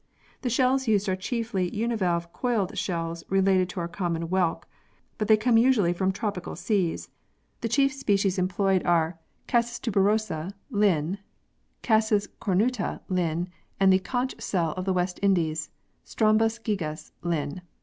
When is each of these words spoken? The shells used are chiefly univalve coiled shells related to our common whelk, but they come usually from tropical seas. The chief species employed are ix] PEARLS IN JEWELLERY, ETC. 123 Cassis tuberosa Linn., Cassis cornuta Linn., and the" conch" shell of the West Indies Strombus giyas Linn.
The 0.41 0.49
shells 0.49 0.87
used 0.87 1.07
are 1.09 1.15
chiefly 1.15 1.69
univalve 1.69 2.33
coiled 2.33 2.75
shells 2.75 3.23
related 3.29 3.69
to 3.69 3.79
our 3.81 3.87
common 3.87 4.23
whelk, 4.29 4.67
but 5.19 5.27
they 5.27 5.37
come 5.37 5.59
usually 5.59 5.93
from 5.93 6.11
tropical 6.11 6.55
seas. 6.55 7.09
The 7.59 7.69
chief 7.69 7.93
species 7.93 8.39
employed 8.39 8.83
are 8.83 9.19
ix] 9.47 9.77
PEARLS 9.77 9.77
IN 9.77 9.83
JEWELLERY, 9.93 10.13
ETC. 10.13 10.53
123 10.69 11.21
Cassis 11.83 12.09
tuberosa 12.17 12.17
Linn., 12.17 12.21
Cassis 12.23 12.27
cornuta 12.41 13.01
Linn., 13.09 13.49
and 13.79 13.93
the" 13.93 13.99
conch" 14.11 14.41
shell 14.41 14.71
of 14.71 14.85
the 14.85 14.93
West 14.93 15.19
Indies 15.21 15.69
Strombus 16.03 16.57
giyas 16.59 17.11
Linn. 17.21 17.61